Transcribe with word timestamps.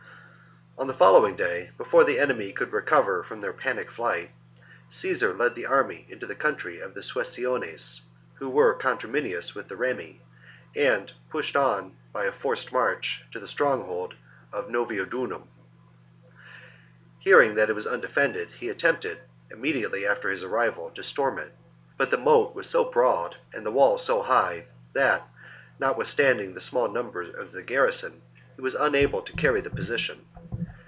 12. 0.77 0.89
On 0.89 0.97
the 0.97 0.97
day 0.97 1.05
following, 1.37 1.71
before 1.77 2.03
the 2.05 2.17
enemy 2.19 2.45
He 2.45 2.51
marches 2.53 2.57
could 2.57 2.73
recover 2.73 3.21
from 3.23 3.39
their 3.41 3.53
panic 3.53 3.91
flight, 3.91 4.31
Caesar 4.89 5.27
led 5.31 5.51
ceivesthe. 5.51 5.53
submission 5.53 5.53
the 5.61 5.65
army 5.67 6.07
into 6.09 6.25
the 6.25 6.33
country 6.33 6.79
of 6.79 6.95
the 6.95 7.01
Suessiones, 7.01 7.11
oftheSues• 7.13 7.41
1 7.45 7.53
1 7.53 7.61
d• 7.61 7.65
j 7.65 7.71
^^°"^s 7.71 7.97
at 7.97 8.01
who 8.39 8.49
were 8.49 8.73
conterminous 8.73 9.53
with 9.53 9.67
the 9.67 9.75
Kemi, 9.75 10.19
and 10.75 11.07
Noviodu 11.11 11.13
pushed 11.29 11.55
on 11.55 11.95
by 12.11 12.23
a 12.25 12.31
forced 12.31 12.71
march"" 12.71 13.21
to 13.31 13.39
the 13.39 13.47
stronghold 13.47 14.15
miersS), 14.53 14.53
of 14.65 14.69
Noviodunum. 14.71 15.43
Hearing 17.19 17.53
that 17.53 17.69
it 17.69 17.73
was 17.75 17.85
undefended, 17.85 18.47
he 18.59 18.69
attempted, 18.69 19.19
immediately 19.51 20.07
after 20.07 20.31
his 20.31 20.41
arrival, 20.41 20.89
to 20.95 21.03
storm 21.03 21.37
it; 21.37 21.55
but 21.97 22.09
the 22.09 22.17
moat 22.17 22.55
was 22.55 22.65
so 22.67 22.85
broad 22.89 23.35
and 23.53 23.63
the 23.63 23.71
wall 23.71 23.99
so 23.99 24.23
high 24.23 24.65
that, 24.93 25.27
notwithstanding 25.77 26.55
the 26.55 26.59
small 26.61 26.89
numbers 26.89 27.35
of 27.35 27.51
the 27.51 27.61
garrison, 27.61 28.23
he 28.55 28.61
was 28.63 28.73
unable 28.73 29.21
to 29.21 29.33
carry 29.37 29.61
the 29.61 29.69
position. 29.69 30.25